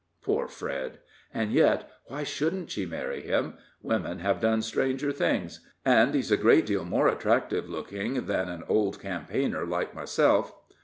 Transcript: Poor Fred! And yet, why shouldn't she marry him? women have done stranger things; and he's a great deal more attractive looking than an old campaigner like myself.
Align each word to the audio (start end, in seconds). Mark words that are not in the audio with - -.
Poor 0.23 0.47
Fred! 0.47 0.97
And 1.31 1.51
yet, 1.53 1.91
why 2.05 2.23
shouldn't 2.23 2.71
she 2.71 2.87
marry 2.87 3.21
him? 3.21 3.59
women 3.83 4.17
have 4.17 4.41
done 4.41 4.63
stranger 4.63 5.11
things; 5.11 5.59
and 5.85 6.15
he's 6.15 6.31
a 6.31 6.37
great 6.37 6.65
deal 6.65 6.83
more 6.83 7.07
attractive 7.07 7.69
looking 7.69 8.25
than 8.25 8.49
an 8.49 8.63
old 8.67 8.99
campaigner 8.99 9.63
like 9.63 9.93
myself. 9.93 10.55